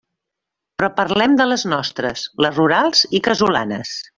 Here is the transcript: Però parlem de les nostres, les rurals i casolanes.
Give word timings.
Però 0.81 0.89
parlem 0.99 1.35
de 1.41 1.47
les 1.49 1.65
nostres, 1.75 2.25
les 2.47 2.59
rurals 2.59 3.05
i 3.19 3.23
casolanes. 3.29 3.95